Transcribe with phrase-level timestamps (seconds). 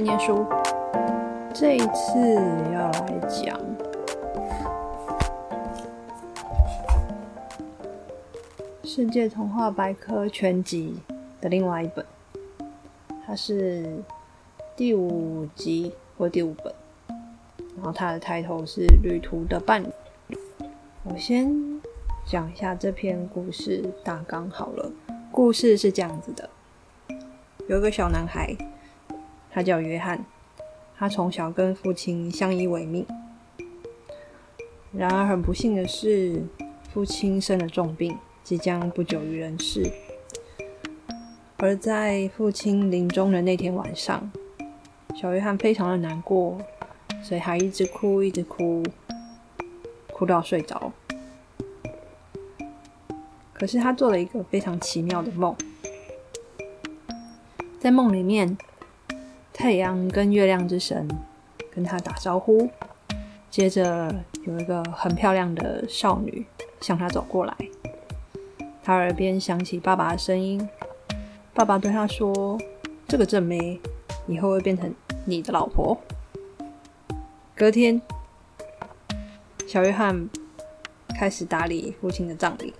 [0.00, 0.46] 念书。
[1.52, 2.34] 这一次
[2.72, 3.58] 要来讲
[8.88, 10.94] 《世界童话百科全集》
[11.42, 12.04] 的另外一本，
[13.26, 14.02] 它是
[14.76, 16.72] 第五集或第五本，
[17.76, 19.86] 然后它的抬头是《旅途的伴侣》。
[21.02, 21.80] 我先
[22.26, 24.90] 讲一下这篇故事大纲好了。
[25.32, 26.48] 故事是这样子的：
[27.68, 28.56] 有一个小男孩，
[29.50, 30.24] 他叫约翰，
[30.96, 33.04] 他从小跟父亲相依为命。
[34.92, 36.42] 然而很不幸的是，
[36.92, 39.90] 父亲生了重病，即将不久于人世。
[41.58, 44.30] 而在父亲临终的那天晚上，
[45.14, 46.58] 小约翰非常的难过，
[47.22, 48.82] 所以还一直哭，一直哭，
[50.12, 50.92] 哭到睡着。
[53.52, 55.54] 可是他做了一个非常奇妙的梦，
[57.78, 58.56] 在梦里面，
[59.60, 61.06] 太阳跟月亮之神
[61.70, 62.66] 跟他打招呼，
[63.50, 64.10] 接着
[64.46, 66.46] 有一个很漂亮的少女
[66.80, 67.54] 向他走过来，
[68.82, 70.66] 他耳边响起爸爸的声音，
[71.52, 72.58] 爸爸对他说
[73.06, 73.78] ：“这个正妹
[74.26, 74.94] 以后会变成
[75.26, 76.00] 你的老婆。”
[77.54, 78.00] 隔天，
[79.68, 80.26] 小约翰
[81.18, 82.72] 开始打理父亲的葬礼。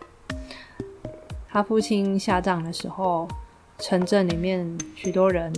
[1.46, 3.28] 他父亲下葬的时候，
[3.76, 5.52] 城镇里面许多人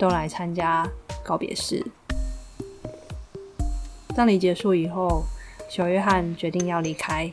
[0.00, 0.88] 都来参加
[1.22, 1.84] 告别式。
[4.16, 5.24] 葬礼结束以后，
[5.68, 7.30] 小约翰决定要离开。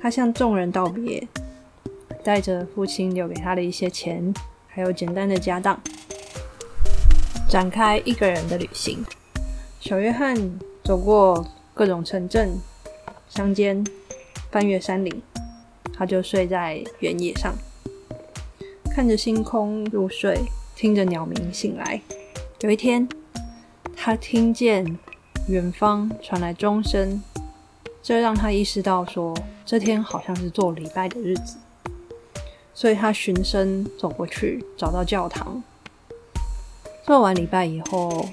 [0.00, 1.26] 他向众人道别，
[2.22, 4.32] 带着父亲留给他的一些钱，
[4.68, 5.80] 还有简单的家当，
[7.48, 9.04] 展开一个人的旅行。
[9.80, 10.36] 小约翰
[10.84, 12.56] 走过各种城镇、
[13.28, 13.84] 乡间，
[14.52, 15.20] 翻越山岭。
[15.98, 17.52] 他就睡在原野上，
[18.94, 20.38] 看着星空入睡，
[20.76, 21.98] 听着鸟鸣醒来。
[22.60, 23.08] 有一天，
[23.96, 24.98] 他听见
[25.48, 27.22] 远方传来钟声，
[28.02, 31.56] 这让他意识到说，这天好像是做礼拜的日子。
[32.74, 35.62] 所以他循声走过去，找到教堂。
[37.06, 38.28] 做完礼拜以后，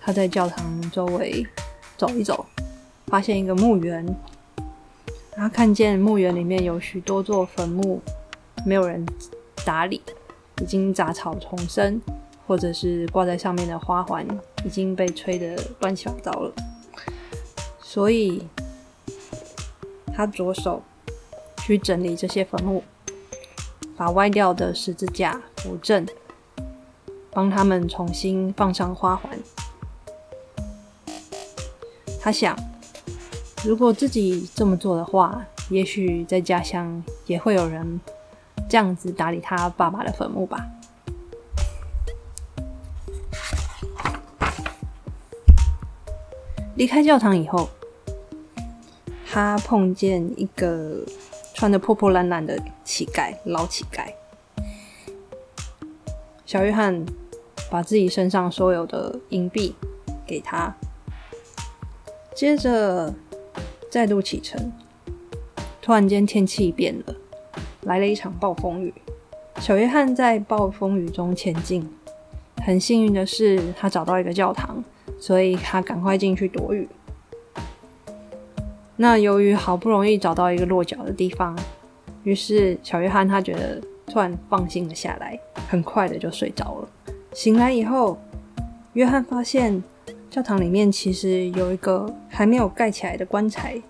[0.00, 1.44] 他在教堂周围
[1.96, 2.46] 走一走，
[3.08, 4.06] 发现一个墓园。
[5.32, 8.00] 他看见墓园里面有许多座坟墓，
[8.64, 9.04] 没有人
[9.64, 10.00] 打理，
[10.60, 12.00] 已经杂草丛生，
[12.46, 14.26] 或者是挂在上面的花环
[14.64, 16.52] 已经被吹得乱七八糟了。
[17.80, 18.46] 所以，
[20.14, 20.82] 他着手
[21.58, 22.82] 去整理这些坟墓，
[23.96, 26.06] 把歪掉的十字架扶正，
[27.30, 29.38] 帮他们重新放上花环。
[32.20, 32.56] 他想。
[33.64, 38.00] 如果自己这么做的话，也许在家乡也会有人
[38.68, 40.66] 这样子打理他爸爸的坟墓吧。
[46.76, 47.68] 离开教堂以后，
[49.26, 51.04] 他碰见一个
[51.54, 54.12] 穿的破破烂烂的乞丐，老乞丐。
[56.46, 57.04] 小约翰
[57.70, 59.74] 把自己身上所有的银币
[60.26, 60.74] 给他，
[62.34, 63.14] 接着。
[63.90, 64.70] 再度启程，
[65.80, 67.16] 突然间天气变了，
[67.88, 68.94] 来了一场暴风雨。
[69.58, 71.84] 小约翰在暴风雨中前进，
[72.64, 74.84] 很幸运的是他找到一个教堂，
[75.18, 76.88] 所以他赶快进去躲雨。
[78.94, 81.58] 那由于好不容易找到一个落脚的地方，
[82.22, 85.36] 于是小约翰他觉得突然放心了下来，
[85.68, 86.88] 很快的就睡着了。
[87.32, 88.16] 醒来以后，
[88.92, 89.82] 约翰发现。
[90.30, 93.80] 教堂里面其实有一个还没有盖起来的棺材，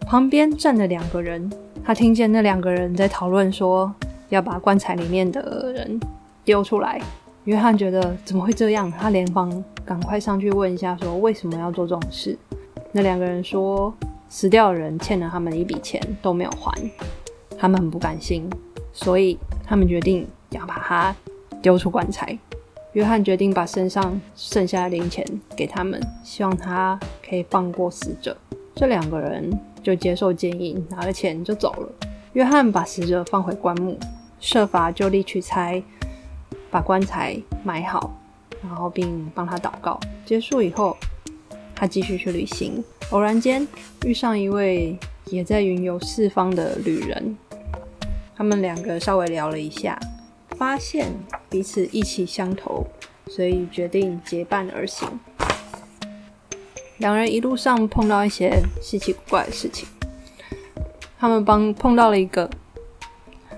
[0.00, 1.50] 旁边站着两个人。
[1.84, 3.92] 他听见那两个人在讨论说
[4.28, 6.00] 要把棺材里面的人
[6.44, 7.00] 丢出来。
[7.44, 8.90] 约翰觉得怎么会这样？
[8.90, 12.38] 他连忙赶快上去问一下，说为什么要做这种事？
[12.92, 13.92] 那两个人说
[14.28, 16.72] 死掉的人欠了他们一笔钱都没有还，
[17.58, 18.48] 他们很不甘心，
[18.92, 21.16] 所以他们决定要把他
[21.60, 22.38] 丢出棺材。
[22.92, 25.26] 约翰决定把身上剩下的零钱
[25.56, 26.98] 给他们，希望他
[27.28, 28.36] 可以放过死者。
[28.76, 29.50] 这两个人
[29.82, 31.88] 就接受建议，拿了钱就走了。
[32.34, 33.98] 约翰把死者放回棺木，
[34.40, 35.82] 设法就地取材，
[36.70, 38.18] 把棺材埋好，
[38.62, 39.98] 然后并帮他祷告。
[40.24, 40.96] 结束以后，
[41.74, 42.82] 他继续去旅行。
[43.10, 43.66] 偶然间
[44.06, 44.96] 遇上一位
[45.26, 47.36] 也在云游四方的旅人，
[48.34, 49.98] 他们两个稍微聊了一下。
[50.56, 51.12] 发现
[51.50, 52.86] 彼此意气相投，
[53.26, 55.08] 所以决定结伴而行。
[57.02, 59.88] 两人一路上碰到一些稀奇古怪的事情。
[61.18, 62.48] 他们帮碰到了一个，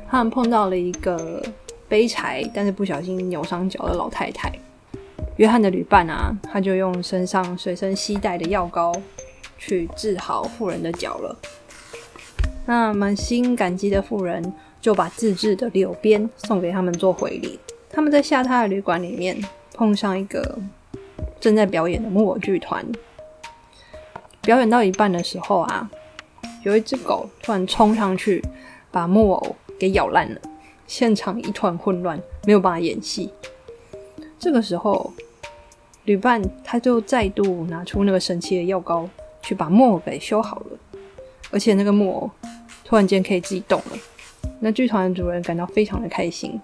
[0.08, 1.42] 他们碰到了一个
[1.86, 4.50] 背柴，但是不小心扭伤脚的老太太。
[5.36, 8.90] 约翰的旅伴啊，他就用身上随身携带的药膏
[9.58, 11.36] 去治好妇人的脚了。
[12.64, 17.60] 那满心感激的妇人就把自制的柳鞭送给他们做回礼。
[17.90, 19.36] 他们在下榻的旅馆里面
[19.74, 20.58] 碰上一个
[21.38, 22.82] 正在表演的木偶剧团。
[24.44, 25.90] 表演到一半的时候啊，
[26.62, 28.44] 有一只狗突然冲上去，
[28.90, 30.40] 把木偶给咬烂了，
[30.86, 33.30] 现场一团混乱，没有办法演戏。
[34.38, 35.10] 这个时候，
[36.04, 39.08] 旅伴他就再度拿出那个神奇的药膏，
[39.40, 40.78] 去把木偶给修好了，
[41.50, 42.30] 而且那个木偶
[42.84, 43.96] 突然间可以自己动了。
[44.60, 46.60] 那剧团的主人感到非常的开心，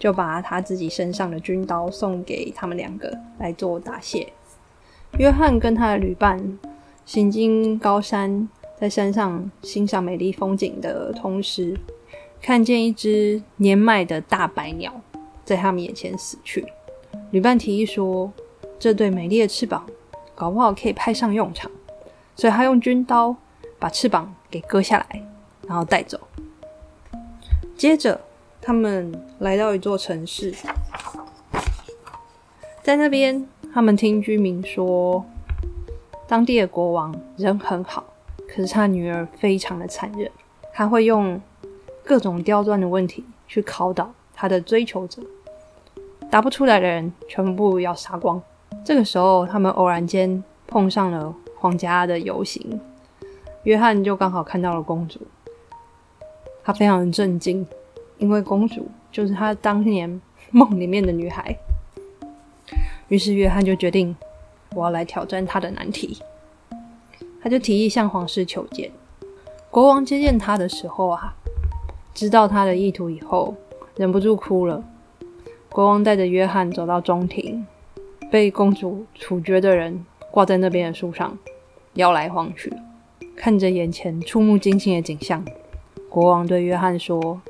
[0.00, 4.32] 就把他自己身上的军刀送给他们两个来做答谢。
[5.18, 6.58] 约翰跟他的旅伴
[7.06, 8.48] 行经高山，
[8.78, 11.78] 在山上欣赏美丽风景的同时，
[12.40, 15.00] 看见一只年迈的大白鸟
[15.44, 16.66] 在他们眼前死去。
[17.30, 18.32] 旅伴提议说
[18.78, 19.84] ：“这对美丽的翅膀，
[20.34, 21.70] 搞不好可以派上用场。”
[22.36, 23.36] 所以他用军刀
[23.78, 25.24] 把翅膀给割下来，
[25.68, 26.18] 然后带走。
[27.76, 28.20] 接着，
[28.60, 30.52] 他们来到一座城市，
[32.82, 35.24] 在那边，他们听居民说，
[36.26, 38.04] 当地的国王人很好，
[38.48, 40.30] 可是他女儿非常的残忍，
[40.72, 41.40] 他会用
[42.02, 45.22] 各种刁钻的问题去考倒他的追求者。
[46.30, 48.42] 答不出来的人全部要杀光。
[48.84, 52.80] 这个时候，他们偶然间碰上了皇家的游行，
[53.62, 55.20] 约翰就刚好看到了公主，
[56.64, 57.64] 他非常的震惊，
[58.18, 61.56] 因为公主就是他当年梦里面的女孩。
[63.08, 64.16] 于是，约翰就决定
[64.74, 66.18] 我要来挑战他的难题。
[67.42, 68.90] 他就提议向皇室求见。
[69.70, 71.34] 国王接见他的时候啊，
[72.14, 73.54] 知道他的意图以后，
[73.96, 74.82] 忍不住哭了。
[75.68, 77.66] 国王带着约翰走到中庭，
[78.30, 81.36] 被公主处决的人挂在那边的树上，
[81.94, 82.72] 摇来晃去。
[83.36, 85.44] 看着眼前触目惊心的景象，
[86.08, 87.40] 国王对约翰说：“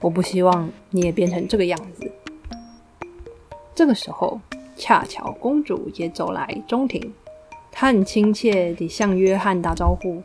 [0.00, 2.10] 我不希望你也变成这个样子。”
[3.74, 4.40] 这个时候，
[4.76, 7.12] 恰巧公主也走来中庭，
[7.70, 10.22] 她很亲切地向约翰打招呼。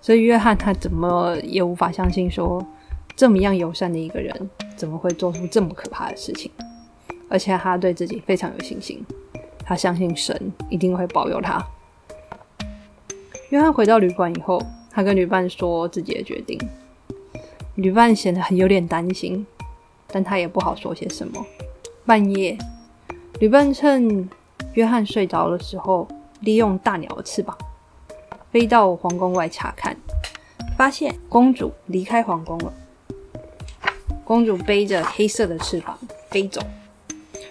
[0.00, 2.66] 所以约翰他怎么也无法相信，说
[3.14, 4.50] 这么样友善的一个人。
[4.74, 6.50] 怎么会做出这么可怕的事情？
[7.28, 9.04] 而且他对自己非常有信心，
[9.64, 11.64] 他相信神一定会保佑他。
[13.50, 16.58] 约翰回到旅馆以后，他跟旅伴说自己的决定。
[17.76, 19.46] 旅伴显得很有点担心，
[20.08, 21.46] 但他也不好说些什么。
[22.04, 22.58] 半夜，
[23.40, 24.28] 旅伴趁
[24.74, 26.06] 约翰睡着的时候，
[26.40, 27.56] 利用大鸟的翅膀
[28.52, 29.96] 飞到皇宫外查看，
[30.76, 32.72] 发现公主离开皇宫了。
[34.24, 35.98] 公主背着黑色的翅膀
[36.30, 36.60] 飞走，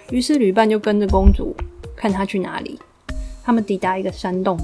[0.09, 1.53] 于是旅伴就跟着公主
[1.95, 2.79] 看她去哪里。
[3.43, 4.57] 他们抵达一个山洞，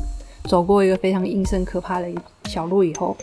[0.45, 2.07] 走过一个非常阴森可怕的
[2.45, 3.17] 小路以后，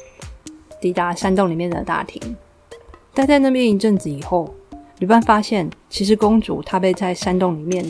[0.81, 2.37] 抵达山洞里面的大厅。
[3.15, 4.53] 待在那边一阵子以后，
[5.05, 7.85] 旅伴发现，其实公主她被在山洞里面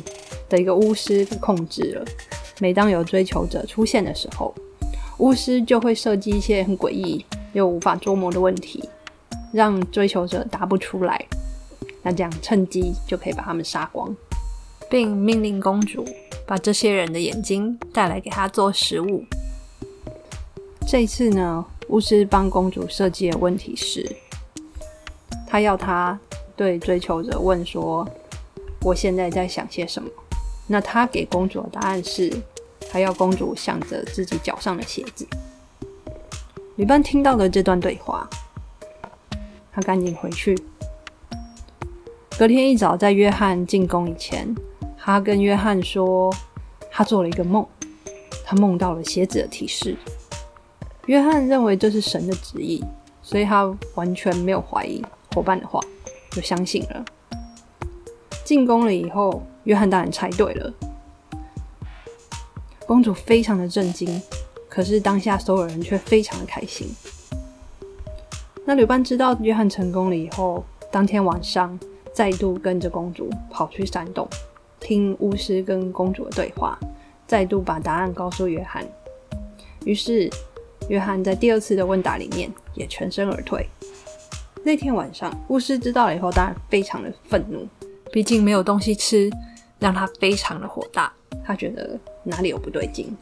[0.48, 2.04] 的一个巫师控制了。
[2.58, 4.52] 每当有追求者出现的时候，
[5.18, 8.82] 巫师就会设计一些很诡异又无法捉摸的问题。
[9.52, 11.24] 让追求者答不出来，
[12.02, 14.12] 那这样趁机就可以把他们杀光，
[14.90, 16.04] 并命令公主
[16.44, 19.24] 把这些人的眼睛带来给他做食物。
[20.84, 24.04] 这次呢，巫师帮公主设计的问题是，
[25.46, 26.18] 他要他
[26.56, 28.08] 对追求者问说
[28.82, 30.08] ：“我现在在想些什么？”
[30.66, 32.32] 那他给公主的答案是，
[32.90, 35.26] 他要公主想着自己脚上的鞋子。
[36.76, 38.28] 女伴听到了这段对话。
[39.76, 40.56] 他赶紧回去。
[42.38, 44.54] 隔天一早，在约翰进宫以前，
[44.96, 46.32] 他跟约翰说，
[46.92, 47.66] 他做了一个梦，
[48.44, 49.96] 他梦到了鞋子的提示。
[51.06, 52.84] 约翰认为这是神的旨意，
[53.20, 55.80] 所以他完全没有怀疑伙伴的话，
[56.34, 57.04] 就相信了。
[58.44, 60.72] 进宫了以后，约翰当然猜对了。
[62.86, 64.20] 公主非常的震惊，
[64.68, 66.88] 可是当下所有人却非常的开心。
[68.66, 71.78] 那旅伴知道约翰成功了以后，当天晚上
[72.12, 74.28] 再度跟着公主跑去山洞，
[74.80, 76.78] 听巫师跟公主的对话，
[77.26, 78.86] 再度把答案告诉约翰。
[79.86, 80.30] 于是，
[80.88, 83.66] 约翰在第二次的问答里面也全身而退。
[84.64, 87.68] 那天晚上，巫师知道了以后，当然非常的愤怒，
[88.10, 89.30] 毕竟没有东西吃，
[89.78, 91.12] 让他非常的火大。
[91.44, 93.14] 他觉得哪里有不对劲，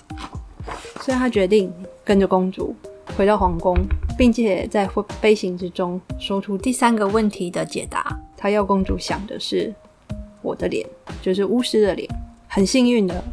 [1.00, 1.72] 所以他决定
[2.04, 2.74] 跟着公主
[3.16, 3.76] 回到皇宫。
[4.18, 4.88] 并且在
[5.20, 8.16] 飞行之中说出第三个问题的解答。
[8.36, 9.72] 他要公主想的是
[10.42, 10.86] 我的脸，
[11.22, 12.08] 就是巫师的脸。
[12.46, 13.24] 很幸运的，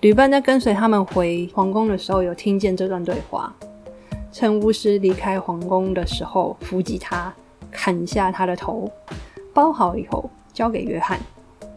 [0.00, 3.52] 旅伴在跟随他们回皇宫的时候，有听见这段对话。
[4.34, 7.32] 趁巫师离开皇宫的时候，伏击他，
[7.70, 8.90] 砍下他的头，
[9.54, 11.20] 包好以后交给约翰，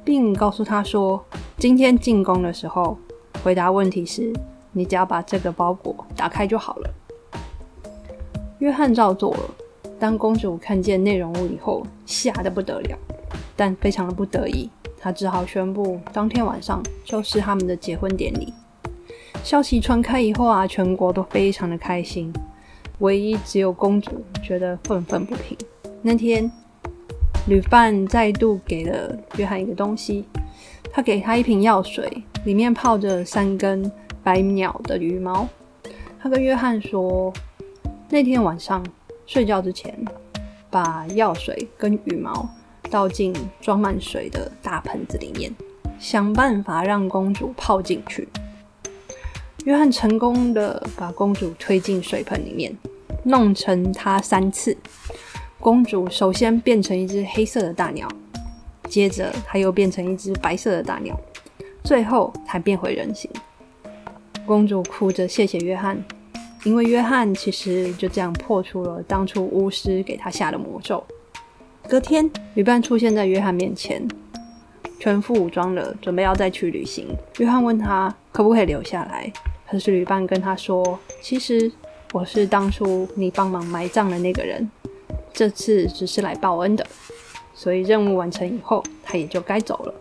[0.04, 1.24] 并告诉他说
[1.60, 2.98] ：“今天进宫的时候，
[3.44, 4.34] 回答问题时，
[4.72, 6.90] 你只要把这个包裹打开就好了。”
[8.58, 9.42] 约翰照做了。
[10.00, 12.98] 当公主看见内容物以后，吓得不得了，
[13.56, 14.68] 但非常的不得已，
[15.00, 18.52] 她只好宣布当天晚上就是他们的结婚典礼。
[19.44, 22.34] 消息传开以后啊，全国都非常的开心，
[23.00, 25.58] 唯一只有公主觉得愤愤不平。
[26.02, 26.52] 那天，
[27.48, 30.26] 旅伴再度给了约翰一个东西，
[30.92, 33.90] 他给他一瓶药水，里面泡着三根
[34.24, 35.48] 白鸟的羽毛。
[36.20, 37.34] 他跟约翰说，
[38.10, 38.84] 那天晚上。
[39.30, 39.94] 睡觉之前，
[40.70, 42.48] 把药水跟羽毛
[42.90, 45.54] 倒进装满水的大盆子里面，
[46.00, 48.26] 想办法让公主泡进去。
[49.68, 52.74] 约翰成功的把公主推进水盆里面，
[53.24, 54.78] 弄成她三次。
[55.60, 58.08] 公主首先变成一只黑色的大鸟，
[58.88, 61.20] 接着她又变成一只白色的大鸟，
[61.84, 63.30] 最后才变回人形。
[64.46, 66.02] 公主哭着谢谢约翰。
[66.64, 71.04] 因为约翰其实就这样破除了当初巫师给他下的魔咒。
[71.90, 74.06] 隔天，旅伴出现在约翰面前，
[74.98, 77.08] 全副武装了，准备要再去旅行。
[77.40, 79.32] 约翰问他可不可以留下来，
[79.70, 81.72] 可是旅伴跟他说：“其实
[82.14, 84.70] 我是当初你帮忙埋葬的那个人，
[85.34, 86.86] 这次只是来报恩的。”
[87.54, 89.94] 所以任务完成以后，他也就该走了。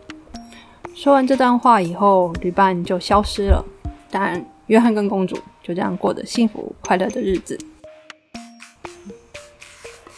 [0.95, 3.65] 说完这段话以后，旅伴就消失了。
[4.09, 5.37] 但，约翰跟公主。
[5.63, 7.59] 就这样过着幸福快乐的日子。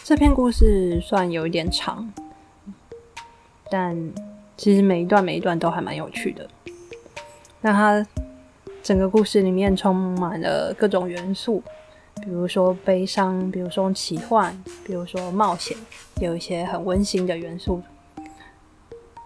[0.03, 2.13] 这篇故事算有一点长，
[3.71, 3.97] 但
[4.55, 6.47] 其实每一段每一段都还蛮有趣的。
[7.61, 8.05] 那它
[8.81, 11.61] 整个故事里面充满了各种元素，
[12.23, 15.77] 比如说悲伤，比如说奇幻，比如说冒险，
[16.21, 17.81] 有一些很温馨的元素，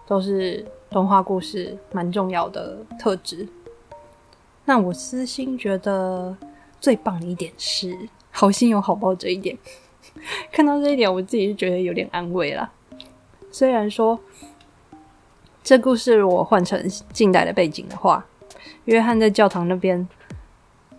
[0.06, 3.48] 都是动画故事蛮重要的特质。
[4.64, 6.36] 那我私心觉得
[6.80, 7.96] 最棒的一点是
[8.30, 9.56] 好心有好报这一点，
[10.52, 12.70] 看到这一点，我自己就觉得有点安慰了。
[13.50, 14.18] 虽然说
[15.62, 18.26] 这故事如果换成近代的背景的话，
[18.84, 20.06] 约翰在教堂那边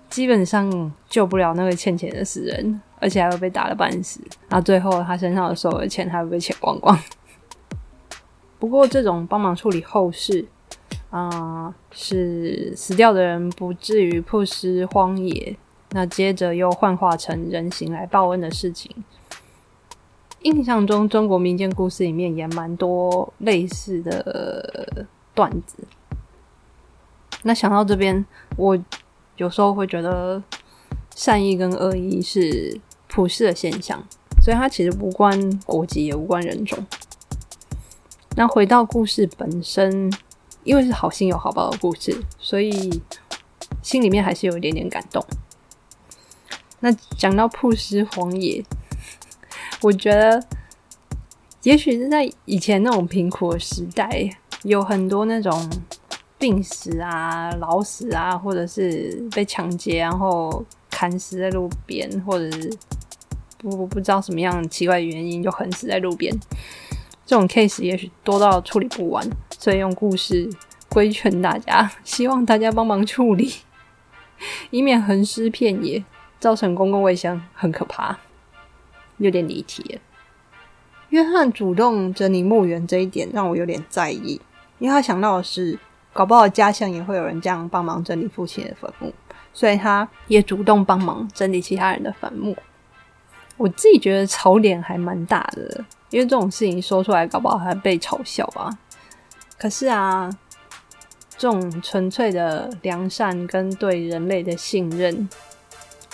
[0.10, 4.20] 基本上救不了那个欠钱的死人，而且还会被打了半死，
[4.50, 6.98] 然后最后他身上的所有的钱还会被钱光光。
[8.60, 10.46] 不过这种帮忙处理后事。
[11.12, 15.56] 啊，是死掉的人不至于曝尸荒野，
[15.92, 18.92] 那接着又幻化成人形来报恩的事情。
[20.42, 25.78] 印象中，中国民间故事里面也蛮多类似的段子。
[27.46, 28.26] 那想到这边，
[28.58, 28.78] 我
[29.38, 30.44] 有时候会觉得
[31.16, 34.04] 善意跟恶意是普世的现象，
[34.42, 36.86] 所以它其实无关国籍，也无关人种。
[38.36, 40.12] 那回到故事本身。
[40.66, 43.00] 因为是好心有好报的故事，所以
[43.84, 45.24] 心里面还是有一点点感动。
[46.80, 48.66] 那讲到曝尸荒野，
[49.82, 50.44] 我觉得
[51.62, 54.28] 也许是在以前那种贫苦的时代，
[54.64, 55.70] 有很多那种
[56.38, 62.72] 病死啊、老死啊，或者是被抢劫然后砍死在路边，或者是
[63.58, 66.34] 不不知道什么样奇怪的原因就横死在路边。
[67.26, 69.28] 这种 case 也许多到处理不完，
[69.58, 70.50] 所以用故事
[70.90, 73.52] 规劝大家，希望大家帮忙处理，
[74.70, 76.04] 以免横尸遍野，
[76.40, 78.18] 造成公共卫生很可怕。
[79.18, 80.02] 有点离题了。
[81.10, 84.42] 约翰主动整理墓园这一点让我有点在意，
[84.78, 85.80] 因为他想到的是，
[86.16, 89.14] 搞不好家乡也会有人这样帮忙整理父亲的坟墓，
[89.54, 92.56] 所以他也主动帮忙整理其他人的坟墓。
[93.58, 95.84] 我自己觉得槽点还蛮大的。
[96.12, 98.70] 因为这种事情说出来，搞不好还被嘲笑吧。
[99.58, 100.30] 可是啊，
[101.38, 105.28] 这种纯粹的良善跟对人类的信任，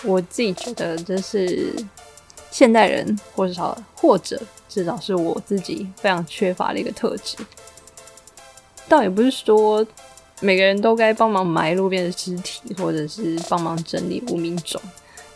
[0.03, 1.75] 我自己觉得这是
[2.49, 7.37] 现代人，或者或者至少是我自己非常缺乏的一个特质。
[8.91, 9.85] 倒也不是说
[10.41, 14.77] 每个人都该帮忙埋路边的尸体，或者是帮忙整理无名冢，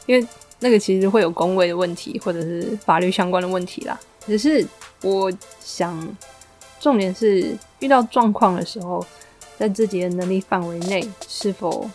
[0.08, 0.28] 因为
[0.60, 3.98] 那个其实会有公位的问题，或者是法律相关的问题啦。
[4.26, 4.68] 只是
[5.02, 5.32] 我
[5.62, 5.98] 想，
[6.82, 9.06] 重点是遇到状况的时候，
[9.58, 11.90] 在自己的能力范围内，是否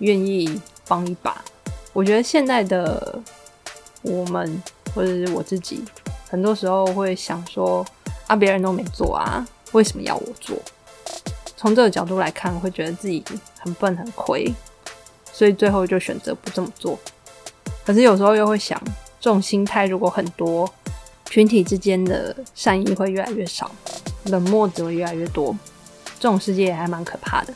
[0.00, 1.42] 愿意帮一把？
[1.94, 3.18] 我觉得现在的
[4.02, 4.62] 我们
[4.94, 5.82] 或者是我自己，
[6.28, 7.86] 很多时候会想说
[8.26, 10.54] 啊，别人都没做啊，为什么要我做？
[11.60, 13.22] 从这个角度来看，会觉得自己
[13.58, 14.50] 很笨很亏，
[15.30, 16.98] 所以最后就选择不这么做。
[17.84, 18.80] 可是有时候又会想，
[19.20, 20.72] 这种心态如果很多，
[21.28, 23.70] 群体之间的善意会越来越少，
[24.24, 25.54] 冷漠只会越来越多，
[26.18, 27.52] 这种世界也还蛮可怕的。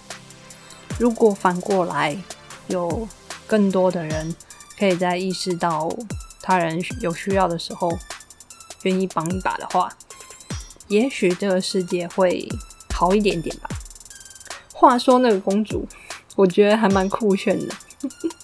[0.99, 2.15] 如果反过来，
[2.67, 3.09] 有
[3.47, 4.37] 更多的人
[4.79, 5.91] 可以在意识到
[6.43, 7.91] 他人有需要的时候，
[8.83, 9.91] 愿意帮一把的话，
[10.89, 12.47] 也许这个世界会
[12.93, 13.71] 好一点点吧。
[14.77, 15.87] 话说那个公主，
[16.35, 17.75] 我觉得还蛮酷炫的，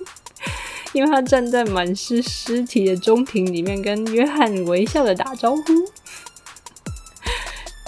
[0.95, 5.63] 因为她站在满是尸体的中庭里面，跟约翰微笑的打招呼，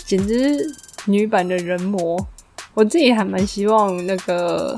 [0.05, 0.75] 简直
[1.07, 2.27] 女版的人魔。
[2.75, 4.77] 我自己还蛮希望那个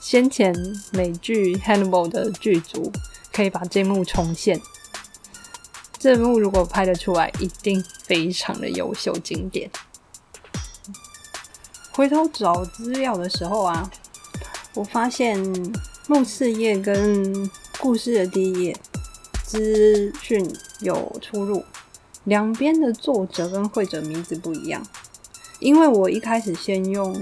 [0.00, 0.54] 先前
[0.92, 2.92] 美剧《Hannibal》的剧组
[3.32, 4.60] 可以把这幕重现。
[5.98, 9.68] 这幕如果拍得出来，一定非常的优秀经典。
[11.98, 13.90] 回头找资料的时候啊，
[14.72, 15.36] 我发现
[16.06, 17.50] 目次页跟
[17.80, 18.76] 故事的第一页
[19.44, 20.48] 资讯
[20.82, 21.64] 有出入，
[22.22, 24.80] 两边的作者跟绘者名字不一样。
[25.58, 27.20] 因为我一开始先用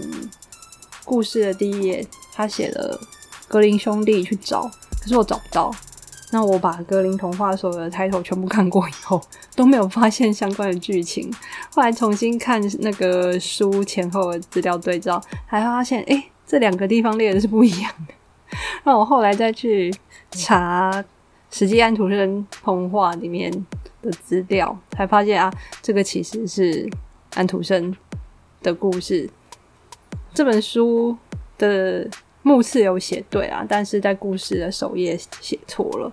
[1.07, 3.01] 故事的第一页，他写了
[3.49, 5.75] 格林兄弟去找，可是我找不到。
[6.33, 9.23] 那我把格林童话所有的 title 全部看过以后，
[9.55, 11.33] 都没有发现相关的剧情。
[11.71, 18.15] 后来重新看那个书前后的资料对照，还发现哎，这两个地方列的是不一样的。
[18.83, 19.95] 那我后来再去
[20.33, 20.91] 查
[21.51, 23.51] 《实际安徒生童话》里面
[24.03, 25.49] 的资料，才发现啊，
[25.81, 26.91] 这个其实是
[27.35, 27.97] 安徒生
[28.63, 29.31] 的故事。
[30.35, 31.17] 这本书
[31.57, 32.11] 的。
[32.47, 36.13] 目次有写对啊，但是在故事的首页写错了。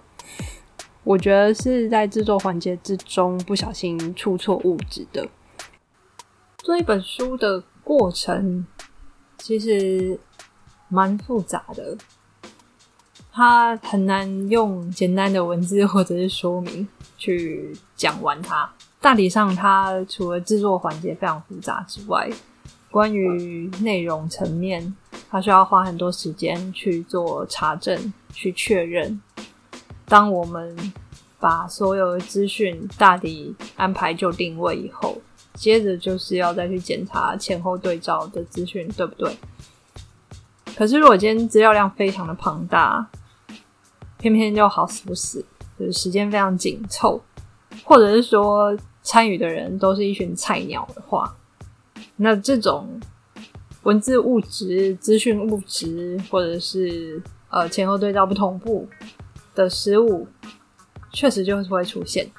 [1.04, 5.30] 我觉得是在制作环节之中不小心出错物质的。
[6.58, 8.66] 做一本书的过程
[9.38, 10.20] 其实
[10.90, 11.96] 蛮复杂的，
[13.32, 18.74] 它很难用简单的文字或者是说明去讲完它。
[19.00, 22.28] 大体上，它除了制作环节非常复杂之外，
[22.90, 24.96] 关于内容层面。
[25.34, 29.20] 他需要花很多时间去做查证、去确认。
[30.06, 30.94] 当我们
[31.40, 35.20] 把所有的资讯大体安排就定位以后，
[35.56, 39.36] 接着就是要再去检查前后对照的资讯对不对。
[40.76, 43.04] 可是如果今天资料量非常的庞大，
[44.20, 45.44] 偏偏就好死不死，
[45.80, 47.20] 就是时间非常紧凑，
[47.84, 51.36] 或者是说参与的人都是一群菜鸟的话，
[52.18, 52.88] 那这种。
[53.84, 58.88] 文字物质、资讯物质，或者是呃前后对照不同步
[59.54, 60.26] 的失误，
[61.12, 62.30] 确实就是会出现。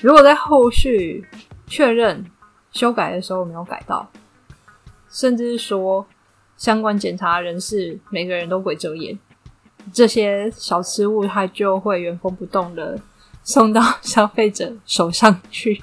[0.00, 1.24] 如果在后续
[1.68, 2.26] 确认、
[2.72, 4.10] 修改的时候没有改到，
[5.08, 6.04] 甚至是说
[6.56, 9.16] 相关检查人士每个人都鬼遮眼，
[9.92, 12.98] 这些小失误它就会原封不动的
[13.44, 15.80] 送到消费者手上去。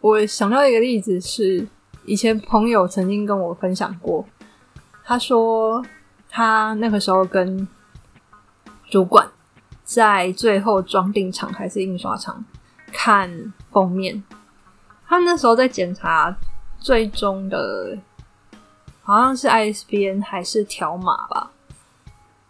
[0.00, 1.66] 我想到一个例子是。
[2.04, 4.24] 以前朋友曾经跟我分享过，
[5.04, 5.84] 他说
[6.28, 7.66] 他那个时候跟
[8.90, 9.28] 主管
[9.84, 12.44] 在最后装订厂还是印刷厂
[12.92, 14.22] 看封面，
[15.06, 16.36] 他那时候在检查
[16.78, 17.96] 最终的，
[19.02, 21.50] 好像是 ISBN 还是条码吧。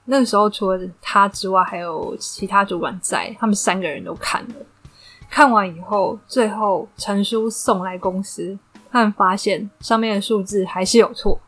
[0.07, 4.55] 那个时候除了他之外，还有其他主管在，他们三个人都看了。
[5.31, 8.59] 看完以后，最后陈书送来公司。
[8.93, 11.41] 看发现上面的数字还是有错，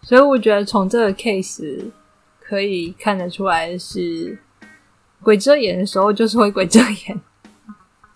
[0.00, 1.90] 所以我觉得从这个 case
[2.40, 4.38] 可以看得出来是
[5.22, 7.20] 鬼遮眼的时候就是会鬼遮眼，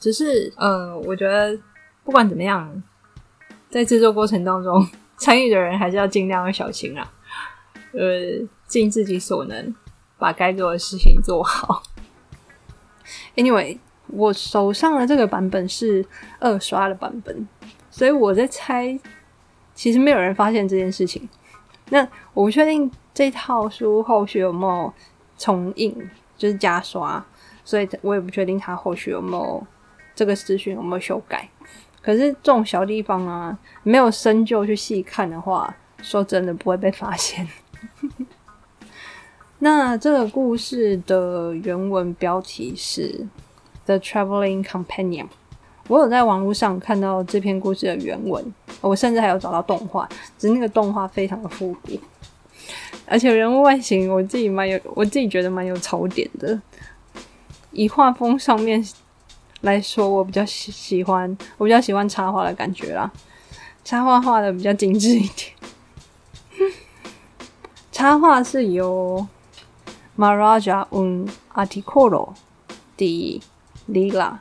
[0.00, 1.58] 只是呃，我觉得
[2.04, 2.82] 不管怎么样，
[3.68, 7.12] 在制作过程当中参与的人还是要尽量要小心啊，
[7.92, 9.74] 呃，尽自己所能
[10.16, 11.82] 把该做的事情做好。
[13.36, 16.04] Anyway，我手上的这个版本是
[16.40, 17.46] 二刷的版本。
[17.96, 18.94] 所以我在猜，
[19.74, 21.26] 其实没有人发现这件事情。
[21.88, 24.92] 那我不确定这套书后续有没有
[25.38, 25.96] 重印，
[26.36, 27.24] 就是加刷，
[27.64, 29.66] 所以我也不确定它后续有没有
[30.14, 31.48] 这个资讯有没有修改。
[32.02, 37.48] 可是这种小地方啊，没有深究去细看的话，说真的不会被发现。
[39.60, 43.08] 那这个故事的原文标题是
[43.86, 45.24] 《The Traveling Companion》。
[45.88, 48.44] 我有在网络上看到这篇故事的原文，
[48.80, 51.98] 我甚至还有找到动画，只是那个动画非常的复古，
[53.06, 56.60] 而且人物外形我自己蛮有，我自己觉得蛮有槽点的。
[57.70, 58.84] 以画风上面
[59.60, 63.10] 来说，我比较喜喜欢，我比较喜欢插画的感觉啦。
[63.84, 66.70] 插画画的比较精致一点。
[67.92, 69.26] 插画是由
[70.18, 72.30] Maraja un Articolo
[72.96, 73.40] di
[73.88, 74.38] Lila，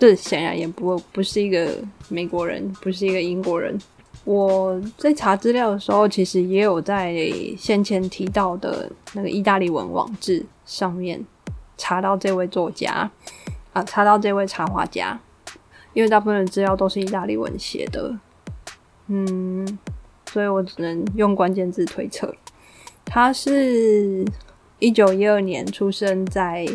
[0.00, 1.76] 这显然也不不是一个
[2.08, 3.78] 美国人，不是一个英国人。
[4.24, 7.14] 我在查资料的时候，其实也有在
[7.58, 11.22] 先前提到的那个意大利文网志上面
[11.76, 13.10] 查到这位作家
[13.74, 15.20] 啊，查到这位插画家，
[15.92, 18.18] 因为大部分的资料都是意大利文写的，
[19.08, 19.78] 嗯，
[20.30, 22.34] 所以我只能用关键字推测。
[23.04, 24.24] 他是
[24.78, 26.66] 一九一二年出生在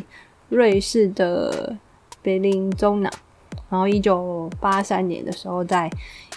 [0.50, 1.76] 瑞士的
[2.26, 3.12] 贝林中纳，
[3.70, 5.88] 然后一九八三年的时候在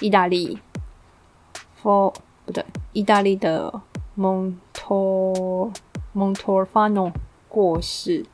[0.00, 0.58] 意大利
[1.82, 2.12] ，for
[2.44, 3.80] 不对，意大利的
[4.14, 5.72] 蒙托
[6.12, 7.10] 蒙托尔法诺
[7.48, 8.26] 过世。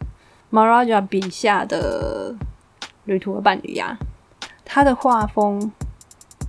[0.50, 2.34] 马拉加笔下的
[3.04, 3.96] 旅途的伴侣呀，
[4.64, 5.72] 他的画风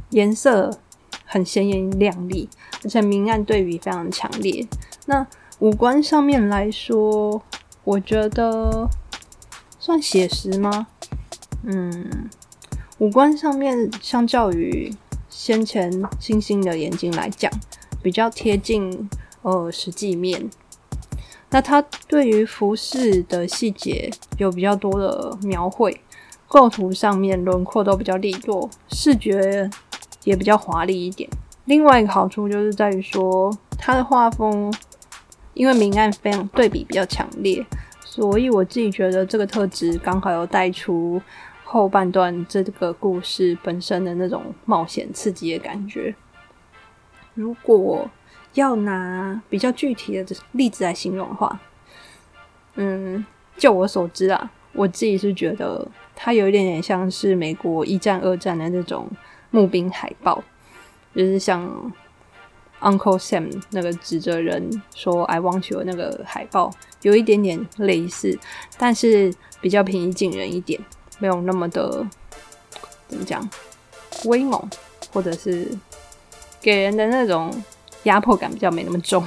[0.10, 0.80] 颜色
[1.24, 2.50] 很鲜艳亮丽，
[2.84, 4.68] 而且明暗对比非常强烈。
[5.06, 5.28] 那
[5.60, 7.42] 五官上面来说，
[7.84, 8.90] 我觉得
[9.80, 10.88] 算写实吗？
[11.66, 12.30] 嗯，
[13.00, 14.94] 五官上面相较于
[15.30, 17.52] 先前星星的眼睛来讲，
[18.02, 19.10] 比较贴近
[19.42, 20.50] 呃实际面。
[21.50, 26.02] 那它对于服饰的细节有比较多的描绘，
[26.48, 29.70] 构图上面轮廓都比较利落，视觉
[30.24, 31.30] 也比较华丽一点。
[31.66, 34.74] 另外一个好处就是在于说，它的画风。
[35.56, 37.66] 因为明暗非常对比比较强烈，
[38.04, 41.22] 所以我自己觉得这个特质刚好有带出
[41.66, 46.16] 后半段这个故事本身的那种冒险刺激的感觉。
[47.34, 48.10] 如果
[48.54, 51.60] 要拿比较具体的例子来形容的话，
[52.76, 53.26] 嗯，
[53.58, 59.10] 就我所知啊，我自己是觉得它有一点点像是美国一战、二战的那种
[59.50, 60.42] 募兵海报，
[61.14, 61.92] 就是像。
[62.82, 66.70] Uncle Sam 那个指着人说 “I want you” 那个海报
[67.02, 68.38] 有一点点类似，
[68.78, 70.80] 但是比较平易近人一点，
[71.20, 72.06] 没有那么的
[73.08, 73.48] 怎么讲
[74.26, 74.70] 威猛，
[75.14, 75.68] 或者是
[76.62, 77.54] 给人的那种
[78.04, 79.24] 压迫感比较没那么重。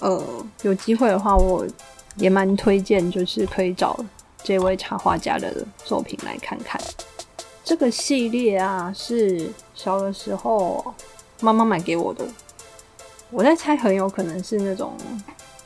[0.00, 0.22] 呃，
[0.62, 1.66] 有机会的话，我
[2.16, 3.98] 也蛮推荐，就是可以找
[4.42, 6.80] 这位插画家的作品来看看。
[7.64, 10.92] 这个系列啊，是小的时候
[11.40, 12.26] 妈妈买给我的。
[13.30, 14.96] 我在猜，很有可能是那种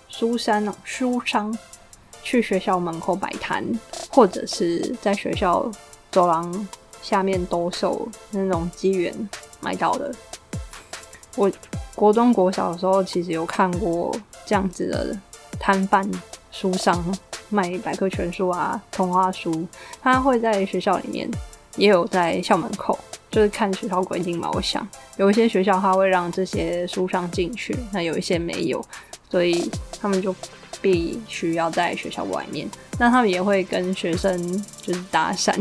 [0.09, 1.57] 书山、啊、书商
[2.27, 3.65] 去学校门口摆摊，
[4.11, 5.71] 或者是在学校
[6.11, 6.69] 走廊
[7.01, 9.15] 下面兜售那种机缘
[9.61, 10.13] 买到的。
[11.37, 11.49] 我
[11.95, 14.13] 国中、国小的时候，其实有看过
[14.45, 15.17] 这样子的
[15.61, 16.05] 摊贩、
[16.51, 17.17] 书商
[17.49, 19.65] 卖百科全书啊、童话书，
[20.03, 21.31] 他会在学校里面，
[21.77, 22.99] 也有在校门口。
[23.31, 24.85] 就是看学校规定嘛，我想
[25.17, 28.85] 有一些学校他会让这些书上进去，那有一些没有，
[29.31, 30.35] 所以他们就
[30.81, 32.69] 必须要在学校外面。
[32.99, 35.55] 那他们也会跟学生就是搭讪。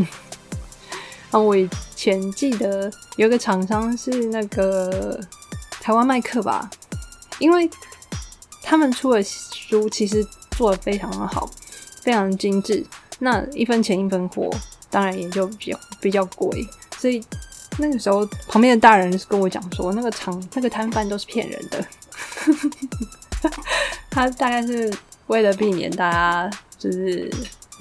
[1.32, 5.20] 那 我以前记得有个厂商是那个
[5.82, 6.70] 台湾麦克吧，
[7.40, 7.70] 因为
[8.64, 11.50] 他们出的书其实做的非常的好，
[12.02, 12.86] 非常精致，
[13.20, 14.50] 那一分钱一分货，
[14.90, 16.66] 当然也就比较比较贵，
[16.98, 17.24] 所以。
[17.78, 21.86] 那个时候，旁边的大人跟我讲说，那个厂那个摊贩都是骗人的。
[24.16, 24.90] 他大概是
[25.28, 26.50] 为了避免大家
[26.80, 27.30] 就是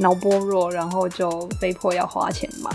[0.01, 2.68] 脑波弱，然后就被迫要花钱嘛。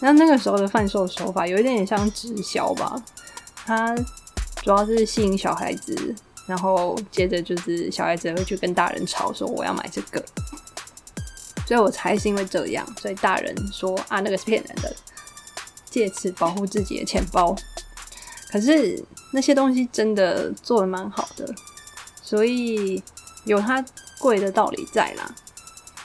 [0.00, 2.98] 那那个时候的贩售手法有一点点像直销吧，
[3.66, 3.94] 他
[4.62, 6.14] 主要是吸引小孩子，
[6.46, 10.24] 然后接着就是小孩子会去跟大人吵说我要买这个，
[11.66, 14.90] 所以我猜是因为这样，所以大人说啊那个是骗人的。
[15.90, 17.54] 借此保护自己的钱包，
[18.50, 21.52] 可是那些东西真的做的蛮好的，
[22.30, 23.02] 所以
[23.44, 23.84] 有它
[24.20, 25.34] 贵的道理在啦。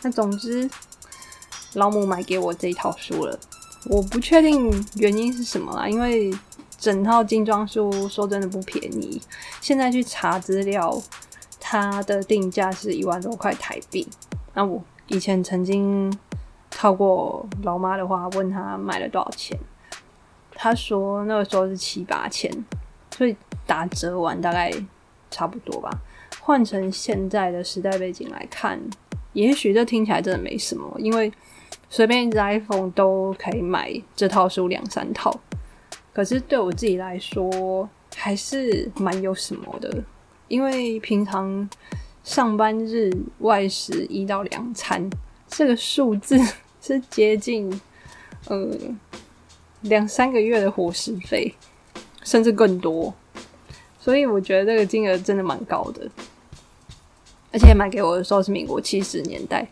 [0.02, 0.68] 那总之，
[1.74, 3.40] 老母买给我这一套书了，
[3.86, 6.34] 我不确定原因是什么啦，因为
[6.80, 9.22] 整套精装书说真的不便宜，
[9.62, 11.00] 现在去查资料，
[11.60, 14.08] 它的定价是一万多块台币。
[14.56, 16.12] 那我以前曾经
[16.72, 19.56] 套过老妈的话，问他买了多少钱。
[20.56, 22.52] 他说那个时候是七八千，
[23.16, 24.74] 所以打折完大概
[25.30, 25.92] 差不多吧。
[26.46, 28.80] 换成现在的时代背景来看，
[29.34, 31.32] 也许这听起来真的没什么，因为
[31.90, 35.36] 随便一只 iPhone 都可以买这套书两三套。
[36.14, 40.04] 可是对我自己来说，还是蛮有什么的，
[40.48, 41.68] 因为平常
[42.24, 45.10] 上班日外食一到两餐，
[45.48, 46.40] 这个数字
[46.80, 47.82] 是接近
[48.50, 48.70] 呃
[49.82, 51.56] 两三个月的伙食费，
[52.24, 53.12] 甚至更多。
[54.00, 56.08] 所以我觉得这个金额真的蛮高的，
[57.56, 59.66] 而且买给我的时候是民国七十年代，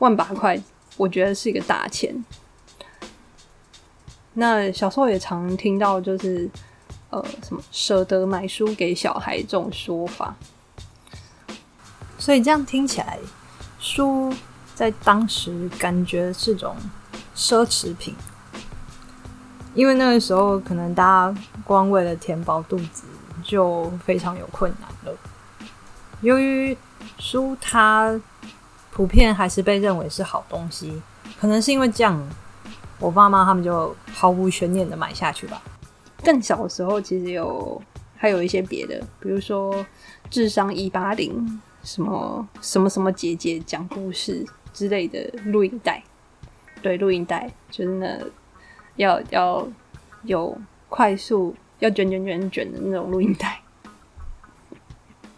[0.00, 0.62] 万把块，
[0.98, 2.14] 我觉得是一个大钱。
[4.34, 6.46] 那小时候也常听到，就是
[7.08, 10.36] 呃什么舍得买书给小孩这种说法。
[12.18, 13.18] 所以这样听起来，
[13.78, 14.30] 书
[14.74, 16.76] 在当时感觉是种
[17.34, 18.14] 奢侈品，
[19.74, 23.04] 因为那个时候可能大家光为了填饱肚子
[23.42, 25.18] 就非常有困难了。
[26.22, 26.74] 由于
[27.18, 28.18] 书它
[28.90, 31.02] 普遍还是被认为是好东西，
[31.38, 32.18] 可能是因为这样，
[32.98, 35.62] 我爸妈他们就毫无悬念的买下去吧。
[36.24, 37.82] 更小的时候，其实有
[38.16, 39.84] 还有一些别的，比如说
[40.30, 41.60] 智商一八零。
[41.84, 46.00] 什么什么什么姐姐讲故事之类的录音带，
[46.80, 48.16] 对，录音带就是那
[48.94, 49.66] 要要
[50.22, 50.56] 有
[50.88, 53.60] 快速要卷卷卷卷的那种录音带。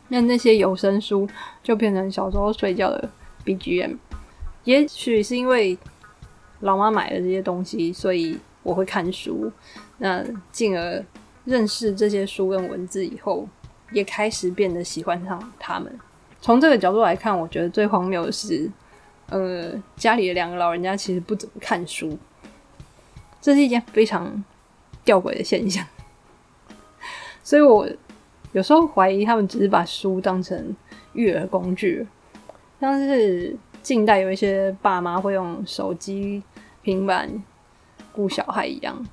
[0.09, 1.29] 那那些有声书
[1.62, 3.11] 就变成小时候睡觉的
[3.45, 3.97] BGM。
[4.64, 5.77] 也许是因为
[6.61, 9.51] 老妈买了这些东西，所以我会看书。
[9.99, 11.05] 那进而
[11.45, 13.47] 认识这些书跟文字以后，
[13.93, 15.99] 也开始变得喜欢上他们。
[16.40, 18.71] 从这个角度来看，我觉得最荒谬的是，
[19.29, 22.19] 呃，家里的两个老人家其实不怎么看书，
[23.40, 24.43] 这是一件非常
[25.05, 25.87] 吊诡的现象。
[27.45, 27.87] 所以我
[28.55, 30.75] 有时候怀疑他们只是把书当成
[31.12, 32.07] 育儿工具，
[32.81, 36.43] 像是近代有一些爸妈会用手机、
[36.81, 37.31] 平板
[38.12, 39.07] 顾小孩一样。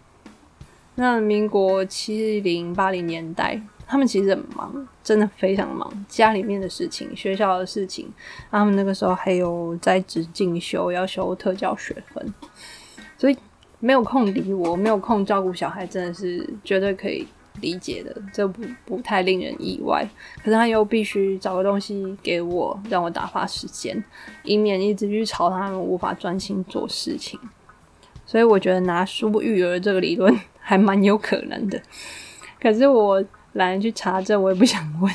[0.96, 3.62] 那民国七零八零年代。
[3.88, 8.10] 他们其实很忙，真的非常忙，家里面的事情、学校的事情，
[8.50, 12.34] 他们那个时候还有在职进修，要修特教学分，
[13.18, 13.36] 所以
[13.82, 17.28] 没有空理我，没有空照顾小孩，真的是绝对可以
[17.60, 20.08] 理解的，这不不太令人意外。
[20.38, 24.04] 可是他又必须找个东西给我，让我打发时间，
[24.44, 27.40] 以免一直去吵他们，无法专心做事情。
[28.26, 31.82] 所以我觉得拿书育儿这个理论还蛮有可能的，
[32.62, 33.24] 可是我。
[33.56, 35.14] 懒得去查证，我也不想问，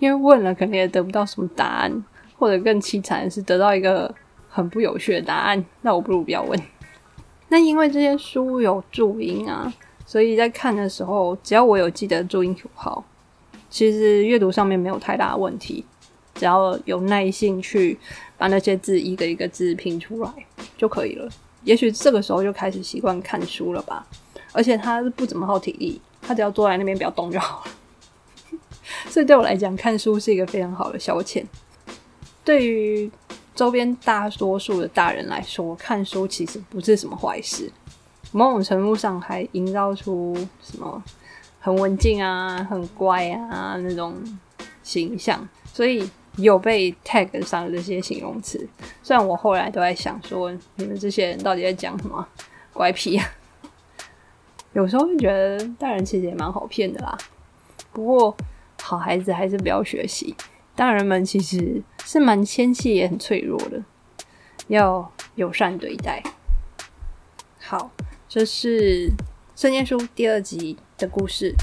[0.00, 2.04] 因为问了肯定也得不到什么答案，
[2.38, 4.14] 或者更凄惨的是得到一个
[4.48, 5.62] 很不有趣的答案。
[5.82, 6.58] 那我不如不要问。
[7.50, 9.70] 那因为这些书有注音啊，
[10.06, 13.04] 所以在看的时候，只要我有记得注音符号，
[13.68, 15.84] 其实阅读上面没有太大的问题。
[16.34, 17.98] 只要有耐心去
[18.38, 20.30] 把那些字一个一个字拼出来
[20.78, 21.28] 就可以了。
[21.64, 24.06] 也许这个时候就开始习惯看书了吧。
[24.52, 26.00] 而且它不怎么耗体力。
[26.22, 28.58] 他只要坐在那边不要动就好了，
[29.08, 31.44] 所以对我来讲，看书是一个非常好的消遣。
[32.42, 33.08] 对于
[33.54, 37.70] 周边大多数的大人来说，看书其实不是什么坏事，
[38.36, 41.02] 某种程度上还营造出什么
[41.58, 44.14] 很文静啊、很乖啊那种
[44.82, 48.68] 形象，所以有被 tag 上这些形容词。
[49.02, 52.28] 虽然我后来都在想说，你们这些人到底在讲什么
[52.74, 53.26] 乖僻啊？
[54.74, 57.16] 有时候会觉得大人其实也蛮好骗的啦，
[57.90, 58.36] 不过
[58.82, 60.36] 好孩子还是不要学习。
[60.74, 63.82] 大人们其实是蛮纤细也很脆弱的，
[64.68, 66.22] 要友善对待。
[67.58, 67.90] 好，
[68.28, 69.08] 这是
[69.54, 71.54] 《圣剑书》第二集的故事，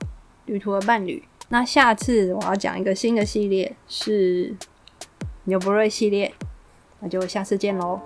[0.44, 1.24] 《旅途的伴侣》。
[1.48, 4.54] 那下次我要讲一个新的系列，是
[5.44, 6.34] 牛博瑞系列，
[7.00, 7.98] 那就下次见喽。